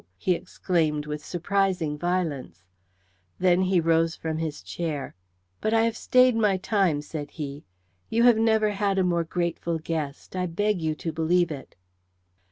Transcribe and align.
he 0.17 0.33
exclaimed 0.33 1.05
with 1.05 1.23
surprising 1.23 1.95
violence. 1.95 2.63
Then 3.37 3.61
he 3.61 3.79
rose 3.79 4.15
from 4.15 4.39
his 4.39 4.63
chair. 4.63 5.13
"But 5.61 5.75
I 5.75 5.83
have 5.83 5.95
stayed 5.95 6.35
my 6.35 6.57
time," 6.57 7.03
said 7.03 7.29
he, 7.29 7.65
"you 8.09 8.23
have 8.23 8.39
never 8.39 8.71
had 8.71 8.97
a 8.97 9.03
more 9.03 9.23
grateful 9.23 9.77
guest. 9.77 10.35
I 10.35 10.47
beg 10.47 10.81
you 10.81 10.95
to 10.95 11.11
believe 11.11 11.51
it." 11.51 11.75